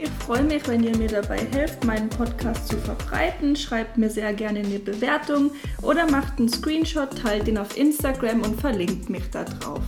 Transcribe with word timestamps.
Ich 0.00 0.10
freue 0.10 0.44
mich, 0.44 0.68
wenn 0.68 0.84
ihr 0.84 0.96
mir 0.96 1.08
dabei 1.08 1.38
helft, 1.38 1.84
meinen 1.84 2.08
Podcast 2.08 2.68
zu 2.68 2.76
verbreiten. 2.76 3.56
Schreibt 3.56 3.98
mir 3.98 4.08
sehr 4.08 4.32
gerne 4.32 4.60
eine 4.60 4.78
Bewertung 4.78 5.50
oder 5.82 6.08
macht 6.08 6.38
einen 6.38 6.48
Screenshot, 6.48 7.20
teilt 7.20 7.48
ihn 7.48 7.58
auf 7.58 7.76
Instagram 7.76 8.42
und 8.42 8.60
verlinkt 8.60 9.10
mich 9.10 9.28
da 9.30 9.42
drauf. 9.42 9.82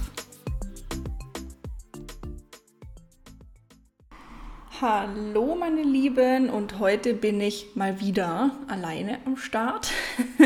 Hallo 4.81 5.55
meine 5.55 5.83
Lieben 5.83 6.51
und 6.51 6.81
heute 6.81 7.15
bin 7.15 7.41
ich 7.41 7.77
mal 7.77 8.01
wieder 8.01 8.51
alleine 8.67 9.19
am 9.27 9.37
Start. 9.37 9.93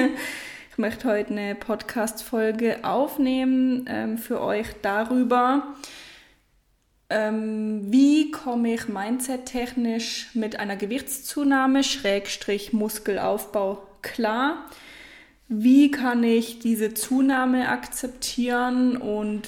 Ich 0.75 0.79
möchte 0.79 1.09
heute 1.09 1.31
eine 1.31 1.55
Podcast-Folge 1.55 2.79
aufnehmen 2.83 3.85
ähm, 3.89 4.19
für 4.19 4.41
euch 4.41 4.67
darüber, 4.83 5.77
ähm, 7.11 7.93
wie 7.93 8.31
komme 8.31 8.75
ich 8.75 8.89
mindset-technisch 8.89 10.31
mit 10.35 10.59
einer 10.59 10.77
Gewichtszunahme, 10.77 11.85
Schrägstrich 11.85 12.73
Muskelaufbau 12.73 13.83
klar? 14.03 14.71
Wie 15.49 15.91
kann 15.91 16.25
ich 16.25 16.59
diese 16.59 16.95
Zunahme 16.95 17.69
akzeptieren 17.69 18.97
und 18.97 19.47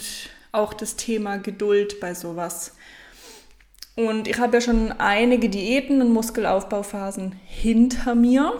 auch 0.53 0.75
das 0.75 0.97
Thema 0.97 1.39
Geduld 1.39 2.01
bei 2.01 2.15
sowas? 2.15 2.77
Und 3.97 4.29
ich 4.29 4.39
habe 4.39 4.59
ja 4.59 4.61
schon 4.61 4.93
einige 4.93 5.49
Diäten 5.49 6.03
und 6.03 6.12
Muskelaufbauphasen 6.12 7.33
hinter 7.47 8.15
mir 8.15 8.53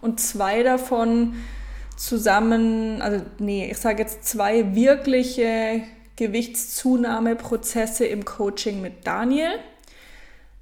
und 0.00 0.20
zwei 0.20 0.62
davon 0.62 1.34
zusammen, 1.96 3.02
also 3.02 3.22
nee, 3.38 3.70
ich 3.70 3.76
sage 3.76 4.02
jetzt 4.02 4.24
zwei 4.24 4.74
wirkliche 4.74 5.82
Gewichtszunahmeprozesse 6.20 8.04
im 8.04 8.26
Coaching 8.26 8.82
mit 8.82 9.06
Daniel. 9.06 9.52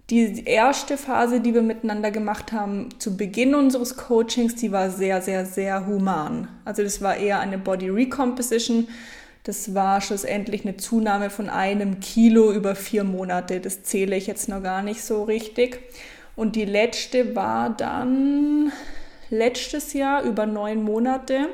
Die 0.08 0.44
erste 0.44 0.96
Phase, 0.96 1.40
die 1.40 1.52
wir 1.52 1.62
miteinander 1.62 2.12
gemacht 2.12 2.52
haben 2.52 2.88
zu 2.98 3.16
Beginn 3.16 3.56
unseres 3.56 3.96
Coachings, 3.96 4.54
die 4.54 4.70
war 4.70 4.88
sehr, 4.90 5.20
sehr, 5.20 5.44
sehr 5.44 5.86
human. 5.86 6.48
Also 6.64 6.84
das 6.84 7.02
war 7.02 7.16
eher 7.16 7.40
eine 7.40 7.58
Body 7.58 7.90
Recomposition. 7.90 8.88
Das 9.42 9.74
war 9.74 10.00
schlussendlich 10.00 10.64
eine 10.64 10.76
Zunahme 10.76 11.28
von 11.28 11.50
einem 11.50 11.98
Kilo 11.98 12.52
über 12.52 12.76
vier 12.76 13.02
Monate. 13.02 13.58
Das 13.60 13.82
zähle 13.82 14.16
ich 14.16 14.28
jetzt 14.28 14.48
noch 14.48 14.62
gar 14.62 14.82
nicht 14.82 15.02
so 15.02 15.24
richtig. 15.24 15.80
Und 16.36 16.54
die 16.54 16.66
letzte 16.66 17.34
war 17.34 17.70
dann 17.70 18.70
letztes 19.28 19.92
Jahr 19.92 20.22
über 20.22 20.46
neun 20.46 20.84
Monate. 20.84 21.48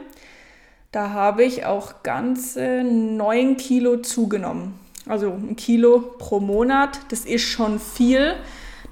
Da 0.95 1.11
habe 1.11 1.43
ich 1.43 1.67
auch 1.67 2.05
ganze 2.05 2.85
9 2.85 3.57
Kilo 3.57 3.97
zugenommen. 3.97 4.79
Also 5.09 5.33
ein 5.33 5.57
Kilo 5.57 5.99
pro 6.19 6.39
Monat. 6.39 7.01
Das 7.09 7.25
ist 7.25 7.43
schon 7.43 7.81
viel. 7.81 8.37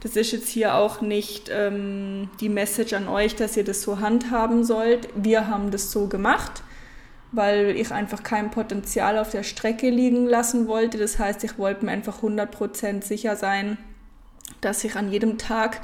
Das 0.01 0.17
ist 0.17 0.33
jetzt 0.33 0.49
hier 0.49 0.75
auch 0.75 1.01
nicht 1.01 1.49
ähm, 1.55 2.29
die 2.41 2.49
Message 2.49 2.93
an 2.95 3.07
euch, 3.07 3.37
dass 3.37 3.57
ihr 3.57 3.63
das 3.63 3.83
so 3.83 4.01
handhaben 4.01 4.65
sollt. 4.65 5.11
Wir 5.15 5.47
haben 5.47 5.71
das 5.71 5.93
so 5.93 6.09
gemacht, 6.09 6.65
weil 7.31 7.77
ich 7.77 7.93
einfach 7.93 8.25
kein 8.25 8.51
Potenzial 8.51 9.17
auf 9.17 9.31
der 9.31 9.45
Strecke 9.45 9.89
liegen 9.89 10.27
lassen 10.27 10.67
wollte. 10.67 10.99
Das 10.99 11.21
heißt, 11.21 11.45
ich 11.45 11.57
wollte 11.57 11.85
mir 11.85 11.93
einfach 11.93 12.21
100% 12.21 13.05
sicher 13.05 13.37
sein, 13.37 13.79
dass 14.61 14.83
ich 14.83 14.97
an 14.97 15.13
jedem 15.13 15.39
Tag 15.39 15.81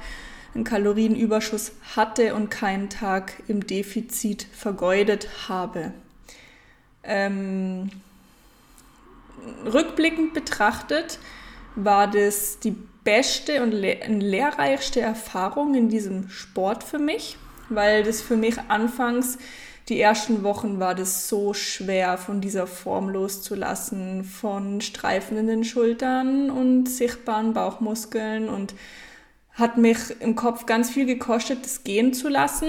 einen 0.56 0.64
Kalorienüberschuss 0.64 1.74
hatte 1.94 2.34
und 2.34 2.50
keinen 2.50 2.90
Tag 2.90 3.34
im 3.46 3.64
Defizit 3.64 4.48
vergeudet 4.52 5.28
habe. 5.48 5.92
Ähm, 7.04 7.90
rückblickend 9.64 10.34
betrachtet 10.34 11.18
war 11.74 12.10
das 12.10 12.58
die 12.58 12.74
beste 13.04 13.62
und 13.62 13.72
le 13.72 13.96
lehrreichste 14.08 15.00
Erfahrung 15.00 15.74
in 15.74 15.88
diesem 15.88 16.28
Sport 16.28 16.84
für 16.84 16.98
mich, 16.98 17.38
weil 17.68 18.02
das 18.02 18.20
für 18.20 18.36
mich 18.36 18.58
anfangs 18.68 19.38
die 19.88 20.00
ersten 20.00 20.42
Wochen 20.42 20.80
war 20.80 20.94
das 20.94 21.28
so 21.28 21.54
schwer, 21.54 22.18
von 22.18 22.42
dieser 22.42 22.66
Form 22.66 23.08
loszulassen, 23.08 24.22
von 24.22 24.82
Streifen 24.82 25.38
in 25.38 25.46
den 25.46 25.64
Schultern 25.64 26.50
und 26.50 26.90
sichtbaren 26.90 27.54
Bauchmuskeln 27.54 28.50
und 28.50 28.74
hat 29.52 29.78
mich 29.78 29.98
im 30.20 30.36
Kopf 30.36 30.66
ganz 30.66 30.90
viel 30.90 31.06
gekostet, 31.06 31.64
das 31.64 31.84
gehen 31.84 32.12
zu 32.12 32.28
lassen 32.28 32.68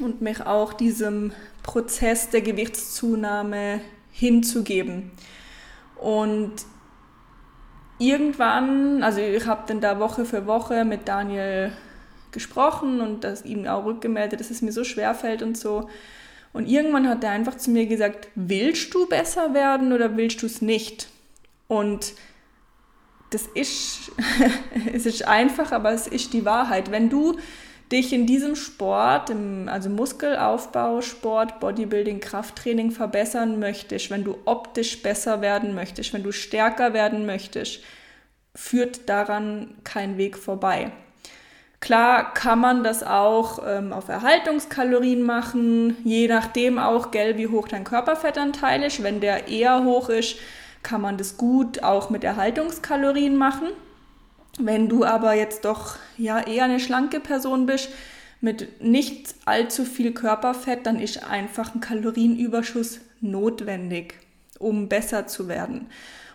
und 0.00 0.20
mich 0.20 0.44
auch 0.44 0.72
diesem 0.72 1.32
Prozess 1.62 2.30
der 2.30 2.42
Gewichtszunahme 2.42 3.80
hinzugeben. 4.10 5.10
Und 5.96 6.52
irgendwann, 7.98 9.02
also 9.02 9.20
ich 9.20 9.46
habe 9.46 9.64
dann 9.66 9.80
da 9.80 9.98
Woche 9.98 10.24
für 10.24 10.46
Woche 10.46 10.84
mit 10.84 11.08
Daniel 11.08 11.72
gesprochen 12.32 13.00
und 13.00 13.24
das 13.24 13.44
ihm 13.44 13.66
auch 13.66 13.84
rückgemeldet, 13.84 14.40
dass 14.40 14.50
es 14.50 14.60
mir 14.60 14.72
so 14.72 14.84
schwer 14.84 15.14
fällt 15.14 15.42
und 15.42 15.56
so. 15.56 15.88
Und 16.52 16.68
irgendwann 16.68 17.08
hat 17.08 17.24
er 17.24 17.30
einfach 17.30 17.56
zu 17.56 17.70
mir 17.70 17.86
gesagt, 17.86 18.28
willst 18.34 18.92
du 18.94 19.06
besser 19.06 19.54
werden 19.54 19.92
oder 19.92 20.16
willst 20.16 20.42
du 20.42 20.46
es 20.46 20.62
nicht? 20.62 21.08
Und 21.68 22.12
das 23.30 23.46
ist, 23.54 24.12
es 24.92 25.06
ist 25.06 25.26
einfach, 25.26 25.72
aber 25.72 25.92
es 25.92 26.06
ist 26.06 26.32
die 26.32 26.44
Wahrheit. 26.44 26.90
Wenn 26.90 27.10
du 27.10 27.36
dich 27.92 28.12
in 28.12 28.26
diesem 28.26 28.56
Sport, 28.56 29.30
im, 29.30 29.68
also 29.68 29.88
Muskelaufbau, 29.88 31.00
Sport, 31.00 31.60
Bodybuilding, 31.60 32.20
Krafttraining 32.20 32.90
verbessern 32.90 33.58
möchtest, 33.58 34.10
wenn 34.10 34.24
du 34.24 34.36
optisch 34.44 35.02
besser 35.02 35.40
werden 35.40 35.74
möchtest, 35.74 36.12
wenn 36.12 36.22
du 36.22 36.32
stärker 36.32 36.92
werden 36.92 37.26
möchtest, 37.26 37.80
führt 38.54 39.08
daran 39.08 39.74
kein 39.84 40.18
Weg 40.18 40.36
vorbei. 40.36 40.90
Klar 41.80 42.32
kann 42.34 42.58
man 42.58 42.82
das 42.82 43.02
auch 43.02 43.60
ähm, 43.64 43.92
auf 43.92 44.08
Erhaltungskalorien 44.08 45.22
machen, 45.22 45.96
je 46.04 46.26
nachdem 46.26 46.78
auch, 46.78 47.10
gell, 47.10 47.36
wie 47.36 47.48
hoch 47.48 47.68
dein 47.68 47.84
Körperfettanteil 47.84 48.82
ist. 48.82 49.02
Wenn 49.02 49.20
der 49.20 49.48
eher 49.48 49.84
hoch 49.84 50.08
ist, 50.08 50.36
kann 50.82 51.00
man 51.00 51.18
das 51.18 51.36
gut 51.36 51.82
auch 51.82 52.10
mit 52.10 52.24
Erhaltungskalorien 52.24 53.36
machen. 53.36 53.68
Wenn 54.58 54.88
du 54.88 55.04
aber 55.04 55.34
jetzt 55.34 55.64
doch 55.64 55.96
ja 56.16 56.40
eher 56.40 56.64
eine 56.64 56.80
schlanke 56.80 57.20
Person 57.20 57.66
bist, 57.66 57.90
mit 58.40 58.82
nicht 58.82 59.34
allzu 59.44 59.84
viel 59.84 60.12
Körperfett, 60.12 60.86
dann 60.86 61.00
ist 61.00 61.24
einfach 61.24 61.74
ein 61.74 61.80
Kalorienüberschuss 61.80 63.00
notwendig, 63.20 64.14
um 64.58 64.88
besser 64.88 65.26
zu 65.26 65.48
werden. 65.48 65.86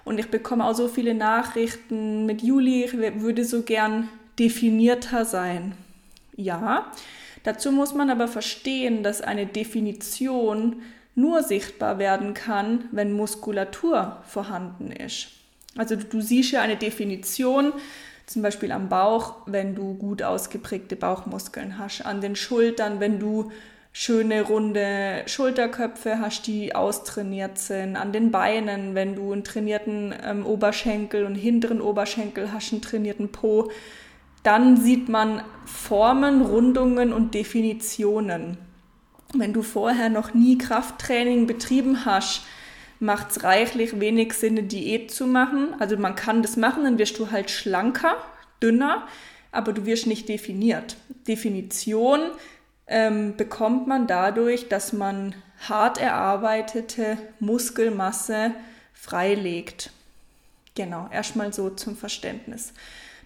Und 0.03 0.19
ich 0.19 0.29
bekomme 0.29 0.65
auch 0.65 0.73
so 0.73 0.87
viele 0.87 1.13
Nachrichten 1.13 2.25
mit 2.25 2.41
Juli, 2.41 2.85
ich 2.85 2.93
würde 2.97 3.45
so 3.45 3.61
gern 3.61 4.09
definierter 4.39 5.25
sein. 5.25 5.73
Ja, 6.35 6.91
dazu 7.43 7.71
muss 7.71 7.93
man 7.93 8.09
aber 8.09 8.27
verstehen, 8.27 9.03
dass 9.03 9.21
eine 9.21 9.45
Definition 9.45 10.81
nur 11.13 11.43
sichtbar 11.43 11.99
werden 11.99 12.33
kann, 12.33 12.85
wenn 12.91 13.11
Muskulatur 13.11 14.17
vorhanden 14.27 14.91
ist. 14.91 15.27
Also 15.77 15.95
du 15.95 16.21
siehst 16.21 16.51
ja 16.51 16.61
eine 16.61 16.77
Definition, 16.77 17.73
zum 18.25 18.41
Beispiel 18.41 18.71
am 18.71 18.89
Bauch, 18.89 19.35
wenn 19.45 19.75
du 19.75 19.95
gut 19.95 20.23
ausgeprägte 20.23 20.95
Bauchmuskeln 20.95 21.77
hast, 21.77 22.05
an 22.05 22.21
den 22.21 22.35
Schultern, 22.35 22.99
wenn 22.99 23.19
du 23.19 23.51
schöne 23.93 24.43
runde 24.43 25.23
Schulterköpfe 25.25 26.19
hast, 26.19 26.47
die 26.47 26.73
austrainiert 26.73 27.57
sind, 27.57 27.95
an 27.97 28.13
den 28.13 28.31
Beinen, 28.31 28.95
wenn 28.95 29.15
du 29.15 29.33
einen 29.33 29.43
trainierten 29.43 30.13
ähm, 30.23 30.45
Oberschenkel 30.45 31.25
und 31.25 31.35
hinteren 31.35 31.81
Oberschenkel 31.81 32.53
hast, 32.53 32.71
einen 32.71 32.81
trainierten 32.81 33.29
Po, 33.29 33.69
dann 34.43 34.77
sieht 34.77 35.09
man 35.09 35.43
Formen, 35.65 36.41
Rundungen 36.41 37.13
und 37.13 37.33
Definitionen. 37.33 38.57
Wenn 39.33 39.53
du 39.53 39.61
vorher 39.61 40.09
noch 40.09 40.33
nie 40.33 40.57
Krafttraining 40.57 41.45
betrieben 41.45 42.05
hast, 42.05 42.43
macht 43.01 43.31
es 43.31 43.43
reichlich 43.43 43.99
wenig 43.99 44.33
Sinn, 44.33 44.57
eine 44.57 44.67
Diät 44.67 45.11
zu 45.11 45.25
machen. 45.25 45.75
Also 45.79 45.97
man 45.97 46.15
kann 46.15 46.41
das 46.41 46.55
machen, 46.55 46.83
dann 46.83 46.99
wirst 46.99 47.17
du 47.17 47.31
halt 47.31 47.49
schlanker, 47.49 48.15
dünner, 48.61 49.07
aber 49.51 49.73
du 49.73 49.85
wirst 49.85 50.07
nicht 50.07 50.29
definiert. 50.29 50.95
Definition 51.27 52.19
ähm, 52.87 53.35
bekommt 53.35 53.87
man 53.87 54.05
dadurch, 54.05 54.69
dass 54.69 54.93
man 54.93 55.33
hart 55.67 55.99
erarbeitete 55.99 57.17
Muskelmasse 57.39 58.51
freilegt. 58.93 59.91
Genau, 60.75 61.09
erstmal 61.11 61.51
so 61.53 61.71
zum 61.71 61.97
Verständnis. 61.97 62.73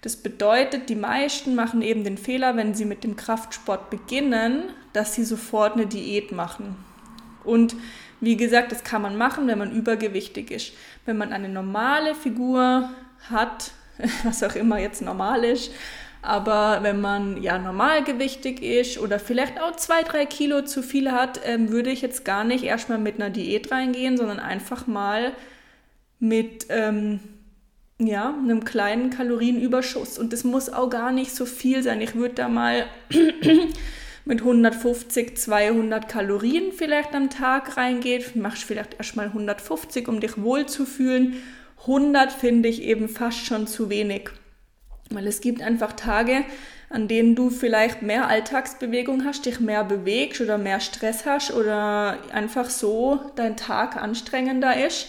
Das 0.02 0.16
bedeutet, 0.16 0.90
die 0.90 0.96
meisten 0.96 1.56
machen 1.56 1.82
eben 1.82 2.04
den 2.04 2.18
Fehler, 2.18 2.56
wenn 2.56 2.76
sie 2.76 2.86
mit 2.86 3.04
dem 3.04 3.16
Kraftsport 3.16 3.90
beginnen, 3.90 4.64
dass 4.94 5.16
sie 5.16 5.26
sofort 5.26 5.74
eine 5.74 5.88
Diät 5.88 6.32
machen. 6.32 6.76
Und 7.44 7.76
wie 8.26 8.36
gesagt, 8.36 8.72
das 8.72 8.84
kann 8.84 9.02
man 9.02 9.18
machen, 9.18 9.48
wenn 9.48 9.58
man 9.58 9.72
übergewichtig 9.72 10.52
ist. 10.52 10.74
Wenn 11.06 11.18
man 11.18 11.32
eine 11.32 11.48
normale 11.48 12.16
Figur 12.16 12.90
hat, 13.30 13.72
was 14.24 14.44
auch 14.44 14.56
immer 14.56 14.80
jetzt 14.80 15.02
normal 15.02 15.44
ist, 15.44 15.72
aber 16.22 16.80
wenn 16.82 17.02
man 17.02 17.42
ja 17.44 17.60
normalgewichtig 17.60 18.64
ist 18.64 18.98
oder 18.98 19.20
vielleicht 19.20 19.62
auch 19.62 19.76
zwei, 19.76 20.02
drei 20.02 20.26
Kilo 20.26 20.64
zu 20.64 20.82
viel 20.82 21.12
hat, 21.12 21.40
ähm, 21.46 21.70
würde 21.70 21.92
ich 21.92 22.02
jetzt 22.02 22.26
gar 22.26 22.44
nicht 22.44 22.64
erstmal 22.64 22.98
mit 22.98 23.16
einer 23.16 23.30
Diät 23.30 23.72
reingehen, 23.72 24.18
sondern 24.18 24.40
einfach 24.40 24.88
mal 24.88 25.34
mit 26.20 26.66
ähm, 26.70 27.20
ja, 28.00 28.34
einem 28.34 28.66
kleinen 28.66 29.12
Kalorienüberschuss. 29.12 30.18
Und 30.18 30.34
das 30.34 30.44
muss 30.44 30.70
auch 30.70 30.90
gar 30.90 31.12
nicht 31.12 31.34
so 31.34 31.46
viel 31.46 31.84
sein. 31.84 32.02
Ich 32.02 32.16
würde 32.16 32.34
da 32.34 32.50
mal 32.50 32.88
mit 34.26 34.42
150, 34.42 35.38
200 35.38 36.10
Kalorien 36.10 36.72
vielleicht 36.74 37.14
am 37.14 37.30
Tag 37.30 37.78
reingehen. 37.78 38.24
Machst 38.36 38.64
vielleicht 38.64 38.96
erstmal 38.96 39.28
150, 39.28 40.08
um 40.08 40.20
dich 40.20 40.42
wohlzufühlen. 40.42 41.36
100 41.82 42.32
finde 42.32 42.68
ich 42.68 42.82
eben 42.82 43.08
fast 43.08 43.46
schon 43.46 43.68
zu 43.68 43.90
wenig. 43.90 44.32
Weil 45.12 45.28
es 45.28 45.42
gibt 45.42 45.62
einfach 45.62 45.94
Tage, 45.94 46.44
an 46.90 47.08
denen 47.08 47.36
du 47.36 47.52
vielleicht 47.52 48.02
mehr 48.02 48.28
Alltagsbewegung 48.28 49.24
hast, 49.24 49.46
dich 49.46 49.60
mehr 49.60 49.84
bewegst 49.84 50.42
oder 50.42 50.58
mehr 50.58 50.80
Stress 50.80 51.26
hast 51.28 51.54
oder 51.54 52.18
einfach 52.32 52.72
so 52.72 53.20
dein 53.36 53.56
Tag 53.56 53.96
anstrengender 53.96 54.84
ist. 54.84 55.08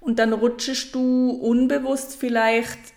Und 0.00 0.18
dann 0.18 0.32
rutschest 0.32 0.94
du 0.94 1.30
unbewusst 1.30 2.16
vielleicht 2.18 2.93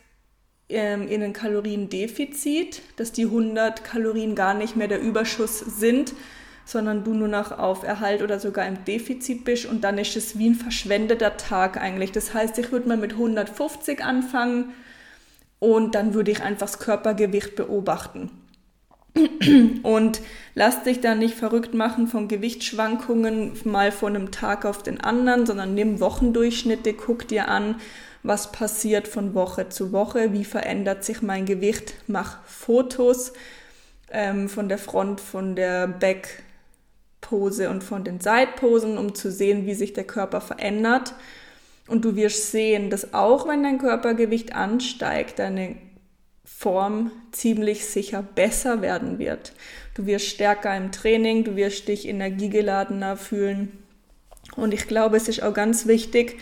ähm, 0.70 1.08
in 1.08 1.24
ein 1.24 1.34
Kaloriendefizit, 1.34 2.82
dass 2.98 3.12
die 3.12 3.26
100 3.26 3.84
Kalorien 3.84 4.36
gar 4.36 4.54
nicht 4.54 4.76
mehr 4.76 4.88
der 4.88 5.02
Überschuss 5.02 5.60
sind, 5.60 6.14
sondern 6.66 7.06
du 7.06 7.14
nur 7.14 7.30
noch 7.30 7.58
auf 7.58 7.84
Erhalt 7.84 8.22
oder 8.22 8.40
sogar 8.40 8.68
im 8.68 8.84
Defizit 8.84 9.46
bist 9.46 9.66
und 9.66 9.86
dann 9.86 9.98
ist 9.98 10.18
es 10.18 10.38
wie 10.38 10.50
ein 10.50 10.56
verschwendeter 10.56 11.38
Tag 11.38 11.78
eigentlich. 11.78 12.12
Das 12.12 12.34
heißt, 12.34 12.58
ich 12.60 12.72
würde 12.72 12.90
mal 12.90 12.98
mit 12.98 13.14
150 13.14 14.04
anfangen 14.04 14.74
und 15.60 15.96
dann 15.96 16.14
würde 16.14 16.32
ich 16.32 16.44
einfach 16.44 16.68
das 16.68 16.80
Körpergewicht 16.80 17.56
beobachten. 17.56 18.32
Und 19.84 20.22
lass 20.54 20.84
dich 20.84 21.02
da 21.02 21.16
nicht 21.16 21.34
verrückt 21.34 21.74
machen 21.74 22.08
von 22.08 22.28
Gewichtsschwankungen 22.28 23.54
mal 23.64 23.92
von 23.92 24.16
einem 24.16 24.30
Tag 24.30 24.66
auf 24.66 24.84
den 24.84 25.02
anderen, 25.02 25.48
sondern 25.48 25.74
nimm 25.74 26.00
Wochendurchschnitte, 26.00 26.94
guck 26.94 27.28
dir 27.28 27.48
an, 27.48 27.78
was 28.28 28.52
passiert 28.52 29.08
von 29.08 29.34
Woche 29.34 29.70
zu 29.70 29.92
Woche, 29.92 30.34
wie 30.34 30.46
verändert 30.46 31.04
sich 31.04 31.22
mein 31.22 31.46
Gewicht, 31.46 31.94
mach 32.08 32.44
Fotos 32.46 33.34
ähm, 34.12 34.50
von 34.50 34.68
der 34.68 34.78
Front, 34.78 35.22
von 35.22 35.56
der 35.56 35.88
Backpose 35.88 37.70
und 37.70 37.84
von 37.84 38.04
den 38.04 38.20
Seitposen, 38.20 38.98
um 38.98 39.16
zu 39.16 39.32
sehen, 39.32 39.66
wie 39.66 39.74
sich 39.74 39.94
der 39.94 40.04
Körper 40.04 40.42
verändert. 40.42 41.14
Und 41.88 42.04
du 42.04 42.16
wirst 42.18 42.52
sehen, 42.52 42.90
dass 42.90 43.14
auch 43.14 43.48
wenn 43.48 43.64
dein 43.64 43.78
Körpergewicht 43.78 44.54
ansteigt, 44.54 45.40
deine 45.40 45.78
Form 46.44 47.12
ziemlich 47.32 47.86
sicher 47.86 48.24
besser 48.24 48.82
werden 48.82 49.20
wird. 49.20 49.54
Du 49.94 50.06
wirst 50.06 50.26
stärker 50.26 50.76
im 50.76 50.92
Training, 50.92 51.44
du 51.46 51.56
wirst 51.56 51.88
dich 51.88 52.08
energiegeladener 52.08 53.16
fühlen. 53.16 53.72
Und 54.56 54.74
ich 54.74 54.88
glaube, 54.88 55.18
es 55.18 55.30
ist 55.30 55.44
auch 55.44 55.54
ganz 55.54 55.88
wichtig, 55.88 56.38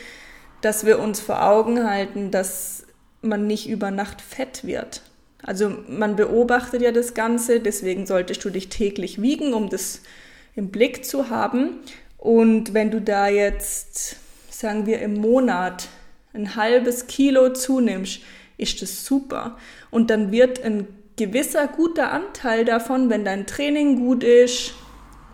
dass 0.66 0.84
wir 0.84 0.98
uns 0.98 1.20
vor 1.20 1.44
Augen 1.44 1.88
halten, 1.88 2.32
dass 2.32 2.86
man 3.22 3.46
nicht 3.46 3.70
über 3.70 3.92
Nacht 3.92 4.20
fett 4.20 4.66
wird. 4.66 5.04
Also 5.44 5.72
man 5.88 6.16
beobachtet 6.16 6.82
ja 6.82 6.92
das 6.92 7.14
Ganze, 7.14 7.60
deswegen 7.60 8.08
solltest 8.08 8.44
du 8.44 8.50
dich 8.50 8.70
täglich 8.70 9.22
wiegen, 9.22 9.54
um 9.54 9.70
das 9.70 10.02
im 10.56 10.70
Blick 10.70 11.06
zu 11.06 11.30
haben. 11.30 11.82
Und 12.18 12.74
wenn 12.74 12.90
du 12.90 13.00
da 13.00 13.28
jetzt 13.28 14.16
sagen 14.50 14.88
wir, 14.88 15.02
im 15.02 15.14
Monat 15.14 15.88
ein 16.34 16.56
halbes 16.56 17.06
Kilo 17.06 17.54
zunimmst, 17.54 18.22
ist 18.58 18.82
das 18.82 19.06
super. 19.06 19.58
Und 19.92 20.10
dann 20.10 20.32
wird 20.32 20.64
ein 20.64 20.88
gewisser 21.16 21.68
guter 21.68 22.12
Anteil 22.12 22.66
davon, 22.66 23.12
wenn 23.12 23.24
dein 23.24 23.46
Training 23.46 24.00
gut 24.00 24.24
ist, 24.24 24.74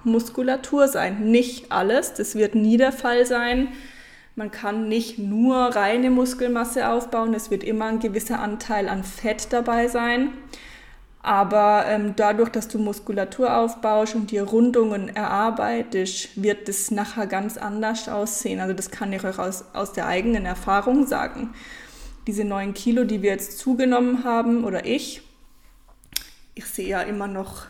Muskulatur 0.03 0.89
sein. 0.89 1.31
Nicht 1.31 1.71
alles, 1.71 2.13
das 2.13 2.35
wird 2.35 2.53
nie 2.53 2.75
der 2.75 2.91
Fall 2.91 3.25
sein. 3.25 3.69
Man 4.35 4.51
kann 4.51 4.87
nicht 4.87 5.19
nur 5.19 5.57
reine 5.57 6.09
Muskelmasse 6.09 6.87
aufbauen, 6.87 7.33
es 7.33 7.51
wird 7.51 7.63
immer 7.63 7.85
ein 7.85 7.99
gewisser 7.99 8.39
Anteil 8.39 8.87
an 8.87 9.03
Fett 9.03 9.51
dabei 9.51 9.87
sein. 9.87 10.29
Aber 11.23 11.85
ähm, 11.87 12.15
dadurch, 12.15 12.49
dass 12.49 12.67
du 12.67 12.79
Muskulatur 12.79 13.55
aufbaust 13.55 14.15
und 14.15 14.31
dir 14.31 14.43
Rundungen 14.43 15.07
erarbeitest, 15.15 16.41
wird 16.41 16.67
es 16.67 16.89
nachher 16.89 17.27
ganz 17.27 17.57
anders 17.57 18.09
aussehen. 18.09 18.59
Also 18.59 18.73
das 18.73 18.89
kann 18.89 19.13
ich 19.13 19.23
euch 19.23 19.37
aus, 19.37 19.65
aus 19.73 19.93
der 19.93 20.07
eigenen 20.07 20.45
Erfahrung 20.45 21.05
sagen. 21.05 21.53
Diese 22.25 22.43
neun 22.43 22.73
Kilo, 22.73 23.03
die 23.03 23.21
wir 23.21 23.31
jetzt 23.31 23.59
zugenommen 23.59 24.23
haben, 24.23 24.63
oder 24.63 24.85
ich, 24.85 25.21
ich 26.55 26.65
sehe 26.65 26.87
ja 26.87 27.01
immer 27.01 27.27
noch, 27.27 27.65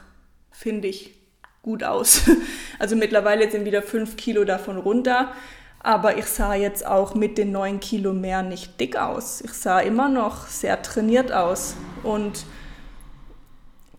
finde 0.52 0.88
ich, 0.88 1.14
gut 1.62 1.84
aus. 1.84 2.22
Also 2.80 2.96
mittlerweile 2.96 3.52
sind 3.52 3.66
wieder 3.66 3.84
fünf 3.84 4.18
Kilo 4.18 4.44
davon 4.44 4.78
runter. 4.78 5.34
Aber 5.84 6.18
ich 6.18 6.26
sah 6.26 6.54
jetzt 6.54 6.86
auch 6.86 7.16
mit 7.16 7.38
den 7.38 7.52
neun 7.52 7.80
Kilo 7.80 8.14
mehr 8.14 8.44
nicht 8.44 8.80
dick 8.80 8.98
aus. 8.98 9.42
Ich 9.42 9.54
sah 9.54 9.80
immer 9.80 10.10
noch 10.10 10.48
sehr 10.48 10.82
trainiert 10.82 11.32
aus. 11.32 11.76
Und 12.04 12.46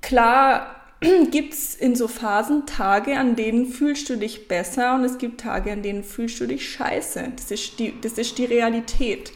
klar 0.01 0.77
gibt 1.31 1.55
es 1.55 1.75
in 1.75 1.97
so 1.97 2.07
Phasen 2.07 2.67
Tage, 2.67 3.19
an 3.19 3.35
denen 3.35 3.67
fühlst 3.67 4.09
du 4.09 4.17
dich 4.17 4.47
besser 4.47 4.95
und 4.95 5.05
es 5.05 5.19
gibt 5.19 5.41
Tage, 5.41 5.73
an 5.73 5.83
denen 5.83 6.05
fühlst 6.05 6.39
du 6.41 6.47
dich 6.47 6.71
scheiße. 6.71 7.33
Das 7.35 7.51
ist 7.51 7.79
die, 7.81 8.01
das 8.01 8.13
ist 8.13 8.39
die 8.39 8.45
Realität. 8.45 9.33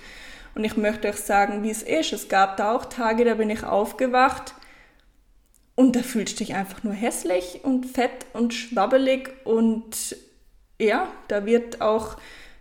Und 0.54 0.64
ich 0.64 0.76
möchte 0.76 1.08
euch 1.08 1.16
sagen, 1.16 1.62
wie 1.64 1.70
es 1.70 1.82
ist. 1.82 2.12
Es 2.12 2.28
gab 2.28 2.56
da 2.56 2.75
auch 2.75 2.87
Tage, 2.87 3.25
da 3.25 3.34
bin 3.34 3.50
ich 3.50 3.64
aufgewacht 3.64 4.54
und 5.75 5.96
da 5.96 6.00
fühlst 6.00 6.40
du 6.40 6.44
dich 6.44 6.54
einfach 6.54 6.82
nur 6.84 6.94
hässlich 6.94 7.60
und 7.64 7.87
fett 7.87 8.26
und 8.32 8.54
schwabbelig 8.54 9.31
und 9.44 10.17
ja, 10.78 11.08
da 11.28 11.46
wird 11.46 11.80
auch 11.80 12.16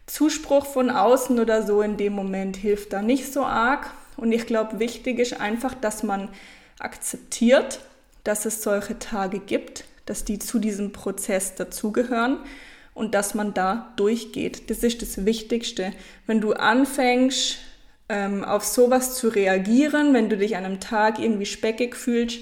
Zuspruch 0.07 0.65
von 0.65 0.89
außen 0.89 1.39
oder 1.39 1.65
so 1.65 1.81
in 1.81 1.97
dem 1.97 2.13
Moment 2.13 2.57
hilft 2.57 2.93
da 2.93 3.01
nicht 3.01 3.31
so 3.33 3.43
arg. 3.43 3.91
Und 4.17 4.31
ich 4.31 4.45
glaube, 4.45 4.79
wichtig 4.79 5.19
ist 5.19 5.39
einfach, 5.39 5.73
dass 5.73 6.03
man 6.03 6.29
akzeptiert, 6.79 7.79
dass 8.23 8.45
es 8.45 8.61
solche 8.61 8.97
Tage 8.99 9.39
gibt, 9.39 9.85
dass 10.05 10.23
die 10.23 10.39
zu 10.39 10.59
diesem 10.59 10.91
Prozess 10.91 11.55
dazugehören 11.55 12.37
und 12.93 13.13
dass 13.13 13.33
man 13.33 13.53
da 13.53 13.93
durchgeht. 13.97 14.69
Das 14.69 14.83
ist 14.83 15.01
das 15.01 15.25
Wichtigste. 15.25 15.91
Wenn 16.27 16.39
du 16.39 16.53
anfängst, 16.53 17.57
ähm, 18.07 18.43
auf 18.43 18.63
sowas 18.63 19.15
zu 19.15 19.29
reagieren, 19.29 20.13
wenn 20.13 20.29
du 20.29 20.37
dich 20.37 20.55
an 20.55 20.65
einem 20.65 20.79
Tag 20.79 21.19
irgendwie 21.19 21.47
speckig 21.47 21.95
fühlst 21.95 22.39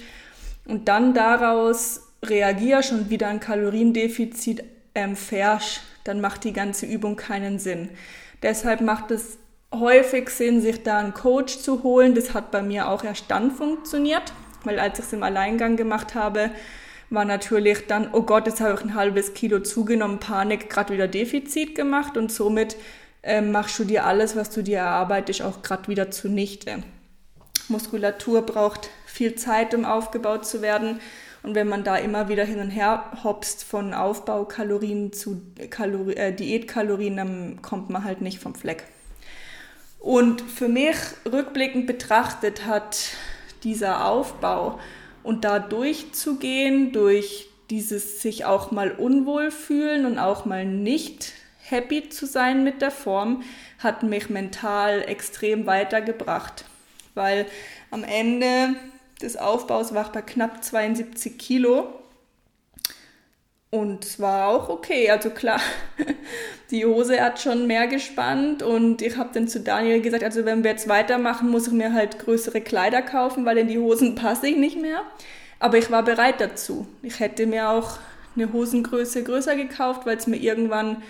und 0.65 0.87
dann 0.87 1.13
daraus 1.13 2.01
reagierst 2.21 2.91
und 2.91 3.09
wieder 3.09 3.27
ein 3.27 3.39
Kaloriendefizit 3.39 4.63
ähm, 4.95 5.15
fährst, 5.15 5.81
dann 6.03 6.21
macht 6.21 6.43
die 6.43 6.53
ganze 6.53 6.85
Übung 6.85 7.15
keinen 7.15 7.59
Sinn. 7.59 7.89
Deshalb 8.41 8.81
macht 8.81 9.11
es 9.11 9.37
häufig 9.73 10.29
Sinn, 10.29 10.61
sich 10.61 10.83
da 10.83 10.99
einen 10.99 11.13
Coach 11.13 11.59
zu 11.59 11.83
holen. 11.83 12.13
Das 12.13 12.33
hat 12.33 12.51
bei 12.51 12.61
mir 12.61 12.89
auch 12.89 13.03
erst 13.03 13.25
dann 13.29 13.51
funktioniert 13.51 14.33
weil 14.63 14.79
als 14.79 14.99
ich 14.99 15.05
es 15.05 15.13
im 15.13 15.23
Alleingang 15.23 15.75
gemacht 15.75 16.15
habe, 16.15 16.51
war 17.09 17.25
natürlich 17.25 17.85
dann, 17.87 18.09
oh 18.11 18.23
Gott, 18.23 18.47
jetzt 18.47 18.61
habe 18.61 18.73
ich 18.73 18.81
ein 18.81 18.95
halbes 18.95 19.33
Kilo 19.33 19.59
zugenommen, 19.59 20.19
Panik, 20.19 20.69
gerade 20.69 20.93
wieder 20.93 21.07
Defizit 21.07 21.75
gemacht 21.75 22.17
und 22.17 22.31
somit 22.31 22.75
äh, 23.21 23.41
machst 23.41 23.77
du 23.77 23.83
dir 23.83 24.05
alles, 24.05 24.35
was 24.35 24.49
du 24.49 24.63
dir 24.63 24.79
erarbeitest, 24.79 25.41
auch 25.43 25.61
gerade 25.61 25.87
wieder 25.87 26.11
zunichte. 26.11 26.83
Muskulatur 27.67 28.41
braucht 28.41 28.89
viel 29.05 29.35
Zeit, 29.35 29.73
um 29.75 29.85
aufgebaut 29.85 30.45
zu 30.45 30.61
werden. 30.61 30.99
Und 31.43 31.55
wenn 31.55 31.67
man 31.67 31.83
da 31.83 31.97
immer 31.97 32.29
wieder 32.29 32.45
hin 32.45 32.59
und 32.59 32.69
her 32.69 33.11
hopst 33.23 33.65
von 33.65 33.93
Aufbaukalorien 33.93 35.11
zu 35.11 35.41
Kalori 35.69 36.13
äh, 36.13 36.33
Diätkalorien, 36.33 37.17
dann 37.17 37.61
kommt 37.61 37.89
man 37.89 38.05
halt 38.05 38.21
nicht 38.21 38.39
vom 38.39 38.55
Fleck. 38.55 38.85
Und 39.99 40.41
für 40.41 40.69
mich 40.69 40.95
rückblickend 41.29 41.85
betrachtet 41.85 42.65
hat 42.65 42.97
dieser 43.63 44.05
Aufbau 44.05 44.79
und 45.21 45.43
da 45.43 45.59
durchzugehen, 45.59 46.91
durch 46.93 47.49
dieses 47.69 48.21
sich 48.21 48.45
auch 48.45 48.71
mal 48.71 48.91
unwohl 48.91 49.51
fühlen 49.51 50.05
und 50.05 50.19
auch 50.19 50.45
mal 50.45 50.65
nicht 50.65 51.33
happy 51.59 52.09
zu 52.09 52.25
sein 52.25 52.63
mit 52.63 52.81
der 52.81 52.91
Form, 52.91 53.43
hat 53.79 54.03
mich 54.03 54.29
mental 54.29 55.01
extrem 55.07 55.65
weitergebracht. 55.65 56.65
Weil 57.15 57.45
am 57.91 58.03
Ende 58.03 58.75
des 59.23 59.37
Aufbaus 59.37 59.93
war 59.93 60.11
bei 60.11 60.21
knapp 60.21 60.63
72 60.63 61.37
Kilo. 61.37 61.87
Und 63.69 64.05
es 64.05 64.19
war 64.19 64.49
auch 64.49 64.69
okay. 64.69 65.09
Also 65.09 65.31
klar, 65.31 65.59
die 66.69 66.85
Hose 66.85 67.19
hat 67.19 67.39
schon 67.39 67.65
mehr 67.65 67.87
gespannt 67.87 68.61
und 68.61 69.01
ich 69.01 69.17
habe 69.17 69.31
dann 69.33 69.47
zu 69.47 69.61
Daniel 69.61 69.99
gesagt, 70.01 70.23
also 70.23 70.45
wenn 70.45 70.63
wir 70.63 70.69
jetzt 70.71 70.87
weitermachen, 70.87 71.49
muss 71.49 71.67
ich 71.67 71.73
mir 71.73 71.91
halt 71.91 72.19
größere 72.19 72.61
Kleider 72.61 73.01
kaufen, 73.01 73.45
weil 73.45 73.57
in 73.57 73.67
die 73.67 73.79
Hosen 73.79 74.13
passe 74.13 74.47
ich 74.47 74.57
nicht 74.57 74.79
mehr. 74.79 75.01
Aber 75.59 75.79
ich 75.79 75.89
war 75.89 76.03
bereit 76.03 76.39
dazu. 76.39 76.85
Ich 77.01 77.19
hätte 77.19 77.47
mir 77.47 77.69
auch 77.69 77.97
eine 78.35 78.51
Hosengröße 78.53 79.23
größer 79.23 79.55
gekauft, 79.55 80.05
weil 80.05 80.17
es 80.17 80.27
mir 80.27 80.37
irgendwann, 80.37 81.01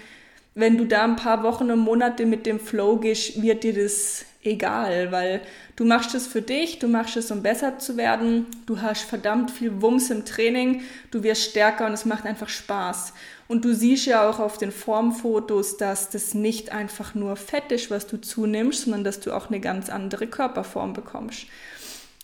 wenn 0.56 0.78
du 0.78 0.86
da 0.86 1.04
ein 1.04 1.16
paar 1.16 1.44
Wochen 1.44 1.72
und 1.72 1.80
Monate 1.80 2.26
mit 2.26 2.46
dem 2.46 2.60
Flow 2.60 2.98
gehst, 2.98 3.42
wird 3.42 3.64
dir 3.64 3.74
das 3.74 4.26
egal, 4.44 5.12
weil 5.12 5.42
du 5.76 5.86
machst 5.86 6.14
es 6.16 6.28
für 6.28 6.42
dich, 6.42 6.80
du 6.80 6.88
machst 6.88 7.18
es, 7.18 7.32
um 7.32 7.42
besser 7.42 7.80
zu 7.80 7.98
werden, 7.98 8.48
du 8.66 8.82
hast 8.82 9.04
verdammt 9.04 9.52
viel 9.52 9.82
Wumms 9.82 10.10
im 10.10 10.26
Training, 10.26 10.82
du 11.12 11.24
wirst 11.24 11.50
stärker 11.50 11.86
und 11.86 11.94
es 11.94 12.06
macht 12.06 12.26
einfach 12.26 12.50
Spaß. 12.50 13.14
Und 13.48 13.66
du 13.66 13.74
siehst 13.74 14.06
ja 14.06 14.28
auch 14.30 14.40
auf 14.40 14.58
den 14.58 14.72
Formfotos, 14.72 15.78
dass 15.78 16.10
das 16.10 16.34
nicht 16.34 16.72
einfach 16.72 17.14
nur 17.14 17.36
Fett 17.36 17.72
ist, 17.72 17.92
was 17.92 18.08
du 18.08 18.20
zunimmst, 18.20 18.84
sondern 18.84 19.04
dass 19.04 19.20
du 19.20 19.34
auch 19.34 19.50
eine 19.50 19.60
ganz 19.60 19.90
andere 19.90 20.28
Körperform 20.28 20.94
bekommst. 20.94 21.46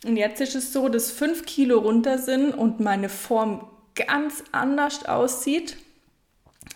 Und 0.06 0.18
jetzt 0.18 0.40
ist 0.42 0.56
es 0.56 0.72
so, 0.72 0.88
dass 0.88 1.12
fünf 1.12 1.46
Kilo 1.46 1.80
runter 1.80 2.18
sind 2.18 2.54
und 2.54 2.80
meine 2.80 3.10
Form 3.10 3.68
ganz 3.96 4.44
anders 4.52 5.06
aussieht 5.06 5.76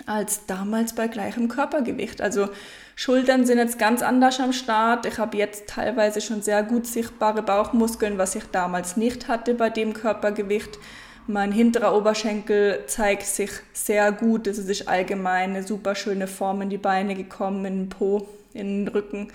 als 0.05 0.45
damals 0.45 0.93
bei 0.93 1.07
gleichem 1.07 1.47
Körpergewicht. 1.47 2.21
Also 2.21 2.49
Schultern 2.95 3.45
sind 3.45 3.57
jetzt 3.57 3.79
ganz 3.79 4.01
anders 4.01 4.39
am 4.39 4.53
Start. 4.53 5.05
Ich 5.05 5.17
habe 5.17 5.37
jetzt 5.37 5.67
teilweise 5.67 6.21
schon 6.21 6.41
sehr 6.41 6.63
gut 6.63 6.85
sichtbare 6.85 7.41
Bauchmuskeln, 7.41 8.17
was 8.17 8.35
ich 8.35 8.43
damals 8.51 8.97
nicht 8.97 9.27
hatte 9.27 9.53
bei 9.53 9.69
dem 9.69 9.93
Körpergewicht. 9.93 10.77
Mein 11.25 11.51
hinterer 11.51 11.95
Oberschenkel 11.95 12.83
zeigt 12.87 13.25
sich 13.25 13.49
sehr 13.71 14.11
gut. 14.11 14.45
Es 14.45 14.57
ist 14.57 14.87
allgemein 14.87 15.51
eine 15.51 15.63
super 15.63 15.95
schöne 15.95 16.27
Form 16.27 16.61
in 16.61 16.69
die 16.69 16.77
Beine 16.77 17.15
gekommen, 17.15 17.65
in 17.65 17.79
den 17.79 17.89
Po, 17.89 18.27
in 18.53 18.85
den 18.85 18.87
Rücken. 18.89 19.29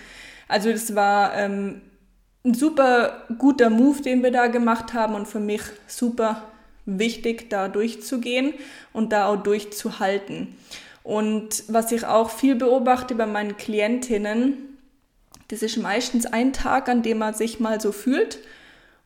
Also 0.48 0.70
das 0.70 0.94
war 0.94 1.34
ähm, 1.34 1.80
ein 2.44 2.54
super 2.54 3.22
guter 3.38 3.70
Move, 3.70 4.02
den 4.02 4.22
wir 4.22 4.30
da 4.30 4.46
gemacht 4.46 4.92
haben 4.94 5.14
und 5.14 5.26
für 5.26 5.40
mich 5.40 5.62
super 5.86 6.42
wichtig, 6.88 7.50
da 7.50 7.68
durchzugehen 7.68 8.54
und 8.92 9.12
da 9.12 9.26
auch 9.26 9.36
durchzuhalten. 9.36 10.56
Und 11.02 11.64
was 11.68 11.92
ich 11.92 12.06
auch 12.06 12.30
viel 12.30 12.54
beobachte 12.54 13.14
bei 13.14 13.26
meinen 13.26 13.56
Klientinnen, 13.56 14.78
das 15.48 15.62
ist 15.62 15.76
meistens 15.78 16.26
ein 16.26 16.52
Tag, 16.52 16.88
an 16.88 17.02
dem 17.02 17.18
man 17.18 17.34
sich 17.34 17.60
mal 17.60 17.80
so 17.80 17.92
fühlt. 17.92 18.38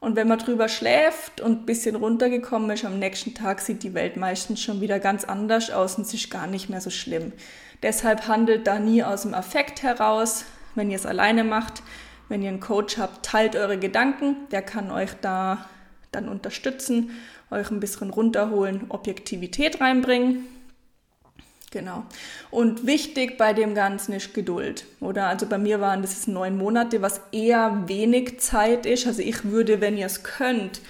Und 0.00 0.16
wenn 0.16 0.26
man 0.26 0.40
drüber 0.40 0.68
schläft 0.68 1.40
und 1.40 1.62
ein 1.62 1.66
bisschen 1.66 1.94
runtergekommen 1.94 2.70
ist, 2.70 2.84
am 2.84 2.98
nächsten 2.98 3.34
Tag 3.34 3.60
sieht 3.60 3.84
die 3.84 3.94
Welt 3.94 4.16
meistens 4.16 4.60
schon 4.60 4.80
wieder 4.80 4.98
ganz 4.98 5.22
anders 5.22 5.70
aus 5.70 5.94
und 5.94 6.02
es 6.02 6.14
ist 6.14 6.28
gar 6.28 6.48
nicht 6.48 6.68
mehr 6.68 6.80
so 6.80 6.90
schlimm. 6.90 7.32
Deshalb 7.82 8.26
handelt 8.26 8.66
da 8.66 8.80
nie 8.80 9.04
aus 9.04 9.22
dem 9.22 9.34
Affekt 9.34 9.84
heraus. 9.84 10.44
Wenn 10.74 10.90
ihr 10.90 10.96
es 10.96 11.06
alleine 11.06 11.44
macht, 11.44 11.82
wenn 12.28 12.42
ihr 12.42 12.48
einen 12.48 12.58
Coach 12.58 12.98
habt, 12.98 13.24
teilt 13.24 13.54
eure 13.54 13.78
Gedanken. 13.78 14.36
Der 14.50 14.62
kann 14.62 14.90
euch 14.90 15.10
da 15.20 15.66
dann 16.12 16.28
unterstützen, 16.28 17.10
euch 17.50 17.70
ein 17.70 17.80
bisschen 17.80 18.10
runterholen, 18.10 18.86
Objektivität 18.90 19.80
reinbringen. 19.80 20.46
Genau. 21.72 22.04
Und 22.50 22.86
wichtig 22.86 23.38
bei 23.38 23.54
dem 23.54 23.74
Ganzen 23.74 24.12
ist 24.12 24.34
Geduld. 24.34 24.84
Oder 25.00 25.28
also 25.28 25.46
bei 25.46 25.56
mir 25.56 25.80
waren 25.80 26.02
das 26.02 26.26
neun 26.26 26.56
Monate, 26.56 27.00
was 27.00 27.22
eher 27.32 27.84
wenig 27.86 28.40
Zeit 28.40 28.84
ist. 28.84 29.06
Also 29.06 29.22
ich 29.22 29.44
würde, 29.44 29.80
wenn 29.80 29.96
ihr 29.96 30.06
es 30.06 30.22
könnt, 30.22 30.82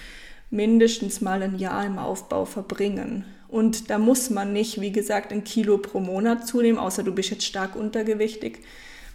mindestens 0.49 1.21
mal 1.21 1.41
ein 1.41 1.57
Jahr 1.57 1.85
im 1.85 1.97
Aufbau 1.97 2.43
verbringen. 2.43 3.25
Und 3.47 3.89
da 3.89 3.97
muss 3.97 4.29
man 4.29 4.51
nicht, 4.51 4.81
wie 4.81 4.91
gesagt, 4.91 5.31
ein 5.31 5.43
Kilo 5.43 5.77
pro 5.77 5.99
Monat 5.99 6.47
zunehmen, 6.47 6.79
außer 6.79 7.03
du 7.03 7.13
bist 7.13 7.29
jetzt 7.29 7.45
stark 7.45 7.75
untergewichtig. 7.75 8.59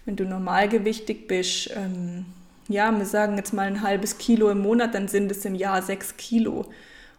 Wenn 0.06 0.16
du 0.16 0.24
normalgewichtig 0.24 1.26
bist, 1.28 1.70
ähm, 1.76 2.24
ja, 2.68 2.96
wir 2.96 3.06
sagen 3.06 3.36
jetzt 3.36 3.52
mal 3.52 3.66
ein 3.66 3.82
halbes 3.82 4.18
Kilo 4.18 4.50
im 4.50 4.60
Monat, 4.60 4.94
dann 4.94 5.08
sind 5.08 5.30
es 5.30 5.44
im 5.44 5.54
Jahr 5.54 5.82
sechs 5.82 6.16
Kilo. 6.16 6.66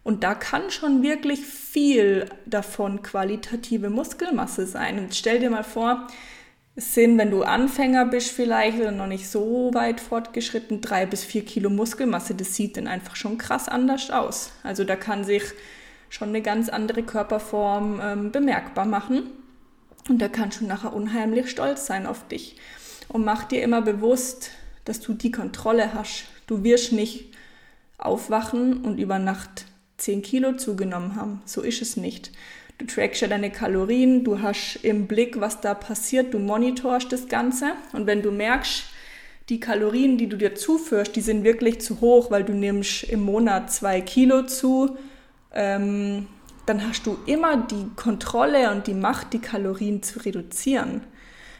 Und 0.03 0.23
da 0.23 0.33
kann 0.33 0.69
schon 0.69 1.03
wirklich 1.03 1.41
viel 1.41 2.25
davon 2.45 3.01
qualitative 3.01 3.89
Muskelmasse 3.89 4.65
sein. 4.65 4.97
Und 4.99 5.15
stell 5.15 5.39
dir 5.39 5.49
mal 5.49 5.63
vor, 5.63 6.07
es 6.75 6.93
sind, 6.93 7.17
wenn 7.17 7.31
du 7.31 7.43
Anfänger 7.43 8.05
bist 8.05 8.31
vielleicht 8.31 8.79
oder 8.79 8.91
noch 8.91 9.07
nicht 9.07 9.29
so 9.29 9.71
weit 9.73 9.99
fortgeschritten, 9.99 10.81
drei 10.81 11.05
bis 11.05 11.23
vier 11.23 11.43
Kilo 11.43 11.69
Muskelmasse. 11.69 12.35
Das 12.35 12.55
sieht 12.55 12.77
dann 12.77 12.87
einfach 12.87 13.15
schon 13.15 13.37
krass 13.37 13.67
anders 13.67 14.09
aus. 14.11 14.51
Also 14.63 14.83
da 14.83 14.95
kann 14.95 15.23
sich 15.23 15.43
schon 16.09 16.29
eine 16.29 16.41
ganz 16.41 16.69
andere 16.69 17.03
Körperform 17.03 17.99
ähm, 18.01 18.31
bemerkbar 18.31 18.85
machen. 18.85 19.23
Und 20.07 20.19
da 20.19 20.27
kannst 20.27 20.61
du 20.61 20.65
nachher 20.65 20.93
unheimlich 20.93 21.49
stolz 21.49 21.85
sein 21.85 22.05
auf 22.05 22.27
dich. 22.27 22.55
Und 23.09 23.25
mach 23.25 23.43
dir 23.43 23.61
immer 23.61 23.81
bewusst, 23.81 24.51
dass 24.86 25.00
du 25.01 25.13
die 25.13 25.31
Kontrolle 25.31 25.93
hast. 25.93 26.25
Du 26.48 26.63
wirst 26.63 26.91
nicht 26.91 27.25
aufwachen 27.98 28.86
und 28.86 28.98
über 28.98 29.19
Nacht 29.19 29.65
10 29.98 30.21
Kilo 30.21 30.53
zugenommen 30.53 31.15
haben. 31.15 31.41
So 31.45 31.62
ist 31.62 31.81
es 31.81 31.98
nicht. 31.98 32.31
Du 32.77 32.86
trackst 32.86 33.21
ja 33.21 33.27
deine 33.27 33.51
Kalorien, 33.51 34.24
du 34.24 34.41
hast 34.41 34.79
im 34.83 35.07
Blick, 35.07 35.41
was 35.41 35.59
da 35.59 35.74
passiert, 35.74 36.33
du 36.33 36.39
monitorst 36.39 37.12
das 37.12 37.27
Ganze 37.27 37.74
und 37.91 38.07
wenn 38.07 38.21
du 38.21 38.31
merkst, 38.31 38.86
die 39.50 39.59
Kalorien, 39.59 40.17
die 40.17 40.27
du 40.27 40.38
dir 40.38 40.55
zuführst, 40.55 41.15
die 41.15 41.21
sind 41.21 41.43
wirklich 41.43 41.81
zu 41.81 42.00
hoch, 42.01 42.31
weil 42.31 42.43
du 42.43 42.53
nimmst 42.53 43.03
im 43.03 43.21
Monat 43.21 43.71
zwei 43.71 44.00
Kilo 44.00 44.43
zu, 44.43 44.95
ähm, 45.53 46.27
dann 46.67 46.88
hast 46.88 47.05
du 47.07 47.17
immer 47.25 47.57
die 47.57 47.88
Kontrolle 47.95 48.71
und 48.71 48.86
die 48.86 48.93
Macht, 48.93 49.33
die 49.33 49.39
Kalorien 49.39 50.03
zu 50.03 50.19
reduzieren. 50.19 51.01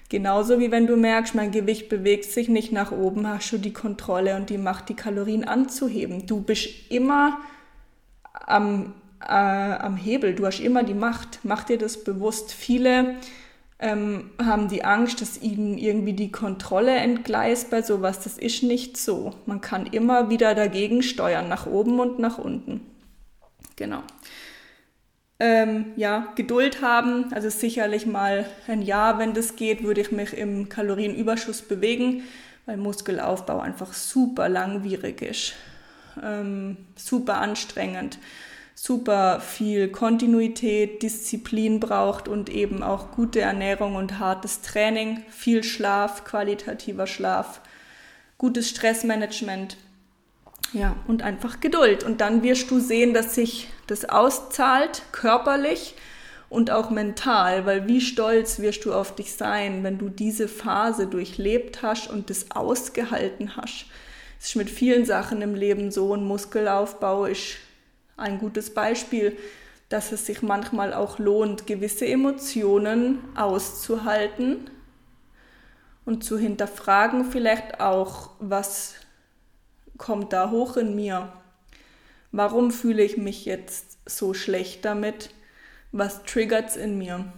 Genauso 0.10 0.60
wie 0.60 0.72
wenn 0.72 0.88
du 0.88 0.96
merkst, 0.96 1.36
mein 1.36 1.51
Gewicht 1.51 1.88
bewegt 1.88 2.25
sich 2.25 2.50
nicht 2.50 2.72
nach 2.72 2.92
oben, 2.92 3.28
hast 3.28 3.51
du 3.51 3.60
die 3.60 3.74
Kontrolle 3.74 4.36
und 4.36 4.50
die 4.50 4.58
Macht, 4.58 4.89
die 4.89 4.96
Kalorien 4.96 5.44
anzuheben. 5.44 6.25
Du 6.25 6.42
bist 6.42 6.68
immer 6.89 7.39
am, 8.34 8.94
äh, 9.22 9.25
am 9.28 9.96
Hebel. 9.98 10.34
Du 10.34 10.48
hast 10.48 10.60
immer 10.60 10.84
die 10.84 10.96
Macht. 10.96 11.39
Mach 11.44 11.63
dir 11.63 11.78
das 11.78 12.04
bewusst. 12.04 12.51
Viele 12.51 13.18
ähm, 13.78 14.32
haben 14.44 14.68
die 14.68 14.84
Angst, 14.84 15.22
dass 15.22 15.39
ihnen 15.42 15.78
irgendwie 15.78 16.13
die 16.13 16.32
Kontrolle 16.32 16.96
entgleist 16.96 17.70
bei 17.70 17.84
sowas. 17.84 18.20
Das 18.22 18.39
ist 18.39 18.63
nicht 18.63 18.98
so. 18.98 19.34
Man 19.46 19.62
kann 19.62 19.86
immer 19.86 20.32
wieder 20.32 20.56
dagegen 20.56 21.04
steuern, 21.04 21.48
nach 21.48 21.68
oben 21.68 22.00
und 22.00 22.18
nach 22.18 22.39
unten. 22.39 22.82
Genau. 23.75 24.01
Ähm, 25.39 25.93
ja, 25.96 26.34
Geduld 26.36 26.81
haben, 26.81 27.31
also 27.34 27.50
sicherlich 27.50 28.05
mal 28.05 28.46
ein 28.67 28.81
Jahr, 28.81 29.19
wenn 29.19 29.34
das 29.34 29.55
geht, 29.55 29.84
würde 29.84 30.01
ich 30.01 30.12
mich 30.12 30.34
im 30.34 30.67
Kalorienüberschuss 30.67 31.62
bewegen, 31.62 32.24
weil 32.65 32.75
Muskelaufbau 32.75 33.60
einfach 33.60 33.93
super 33.93 34.50
langwierig 34.50 35.22
ist 35.22 35.53
ähm, 36.24 36.77
super 36.96 37.38
anstrengend, 37.39 38.19
super 38.75 39.39
viel 39.39 39.89
Kontinuität, 39.89 41.03
Disziplin 41.03 41.79
braucht 41.79 42.27
und 42.27 42.50
eben 42.50 42.84
auch 42.84 43.12
gute 43.12 43.41
Ernährung 43.41 43.96
und 43.96 44.19
hartes 44.19 44.62
Training, 44.62 45.24
viel 45.29 45.63
Schlaf, 45.63 46.24
qualitativer 46.24 47.08
Schlaf, 47.08 47.62
gutes 48.38 48.69
Stressmanagement. 48.69 49.77
Ja, 50.74 50.96
und 51.08 51.24
einfach 51.24 51.60
Geduld. 51.60 52.04
Und 52.04 52.22
dann 52.22 52.44
wirst 52.44 52.70
du 52.70 52.80
sehen, 52.80 53.14
dass 53.14 53.36
sich 53.36 53.70
das 53.88 54.06
auszahlt, 54.06 55.02
körperlich 55.12 55.96
und 56.50 56.72
auch 56.72 56.90
mental, 56.90 57.66
weil 57.66 57.88
wie 57.88 58.02
stolz 58.02 58.60
wirst 58.60 58.86
du 58.86 58.94
auf 58.94 59.16
dich 59.16 59.34
sein, 59.34 59.84
wenn 59.84 59.98
du 59.98 60.10
diese 60.10 60.48
Phase 60.48 61.08
durchlebt 61.08 61.82
hast 61.82 62.10
und 62.10 62.30
das 62.30 62.52
ausgehalten 62.52 63.56
hast. 63.56 63.86
Es 64.40 64.50
ist 64.50 64.56
mit 64.56 64.70
vielen 64.70 65.06
Sachen 65.06 65.42
im 65.42 65.56
Leben 65.56 65.92
so. 65.92 66.14
Ein 66.14 66.24
Muskelaufbau 66.24 67.26
ist 67.26 67.58
ein 68.16 68.40
gutes 68.40 68.74
Beispiel, 68.74 69.38
dass 69.90 70.12
es 70.12 70.26
sich 70.26 70.42
manchmal 70.42 70.94
auch 70.94 71.20
lohnt, 71.20 71.66
gewisse 71.66 72.06
Emotionen 72.06 73.20
auszuhalten 73.36 74.70
und 76.06 76.24
zu 76.24 76.38
hinterfragen 76.38 77.26
vielleicht 77.26 77.80
auch, 77.80 78.32
was 78.40 78.96
kommt 80.00 80.34
da 80.34 80.50
hoch 80.50 80.75
in 80.75 80.96
mir? 80.96 81.32
Warum 82.32 82.72
fühle 82.72 83.03
ich 83.03 83.18
mich 83.18 83.46
jetzt 83.46 84.00
so 84.10 84.34
schlecht 84.34 84.84
damit? 84.86 85.29
Was 85.91 86.24
triggert 86.24 86.70
es 86.70 86.75
in 86.75 86.98
mir? 86.98 87.32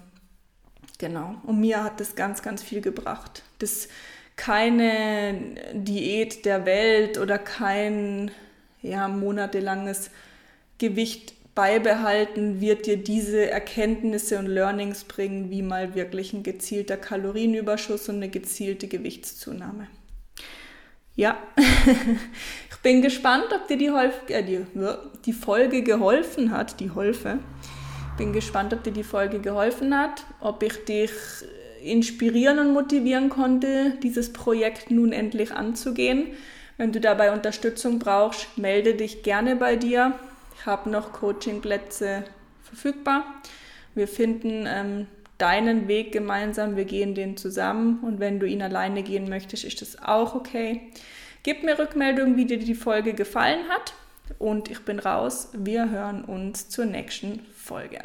Genau. 0.98 1.36
Und 1.44 1.60
mir 1.60 1.84
hat 1.84 2.00
das 2.00 2.16
ganz, 2.16 2.42
ganz 2.42 2.64
viel 2.64 2.80
gebracht. 2.80 3.44
Das 3.60 3.90
keine 4.36 5.56
Diät 5.74 6.46
der 6.46 6.66
Welt 6.66 7.18
oder 7.18 7.38
kein 7.38 8.32
ja, 8.82 9.08
monatelanges 9.08 10.10
Gewicht 10.78 11.36
beibehalten 11.54 12.62
wird 12.62 12.86
dir 12.86 12.98
diese 12.98 13.50
Erkenntnisse 13.52 14.40
und 14.40 14.48
Learnings 14.48 15.04
bringen, 15.04 15.52
wie 15.52 15.62
mal 15.62 15.96
wirklich 15.96 16.34
ein 16.34 16.44
gezielter 16.44 16.98
Kalorienüberschuss 16.98 18.10
und 18.10 18.16
eine 18.16 18.30
gezielte 18.30 18.88
Gewichtszunahme. 18.88 19.88
Ja, 21.16 21.38
ich 22.70 22.78
bin 22.82 23.02
gespannt, 23.02 23.48
ob 23.54 23.68
dir 23.68 23.78
die, 23.78 23.92
Holf 23.92 24.14
äh, 24.28 24.44
die, 24.44 24.66
die 25.26 25.34
Folge 25.34 25.84
geholfen 25.84 26.52
hat, 26.52 26.80
die 26.80 26.92
Holfe 26.92 27.40
Bin 28.18 28.34
gespannt, 28.34 28.74
ob 28.74 28.84
dir 28.84 28.94
die 28.94 29.04
Folge 29.04 29.40
geholfen 29.40 29.98
hat, 29.98 30.26
ob 30.40 30.64
ich 30.64 30.86
dich 30.86 31.12
inspirieren 31.84 32.60
und 32.60 32.74
motivieren 32.74 33.30
konnte, 33.30 33.98
dieses 34.04 34.32
Projekt 34.32 34.92
nun 34.92 35.12
endlich 35.12 35.52
anzugehen. 35.52 36.28
Wenn 36.78 36.92
du 36.92 37.02
dabei 37.02 37.32
Unterstützung 37.32 38.00
brauchst, 38.00 38.58
melde 38.58 38.96
dich 38.96 39.24
gerne 39.24 39.56
bei 39.56 39.76
dir. 39.76 40.14
Ich 40.58 40.66
habe 40.66 40.90
noch 40.90 41.12
Coachingplätze 41.12 42.24
verfügbar. 42.64 43.26
Wir 43.96 44.08
finden 44.08 44.66
ähm, 44.68 45.08
deinen 45.42 45.88
Weg 45.88 46.12
gemeinsam, 46.12 46.76
wir 46.76 46.86
gehen 46.86 47.16
den 47.16 47.36
zusammen 47.38 48.00
und 48.02 48.20
wenn 48.20 48.40
du 48.40 48.46
ihn 48.46 48.62
alleine 48.62 49.04
gehen 49.04 49.28
möchtest, 49.28 49.64
ist 49.64 49.82
das 49.82 50.02
auch 50.02 50.36
okay. 50.36 50.92
Gib 51.44 51.64
mir 51.64 51.80
Rückmeldung, 51.80 52.38
wie 52.38 52.46
dir 52.46 52.60
die 52.60 52.76
Folge 52.76 53.14
gefallen 53.14 53.68
hat 53.70 53.94
und 54.38 54.70
ich 54.70 54.82
bin 54.82 55.00
raus. 55.00 55.50
Wir 55.54 55.90
hören 55.90 56.24
uns 56.24 56.70
zur 56.70 56.86
nächsten 56.86 57.40
Folge. 57.56 58.00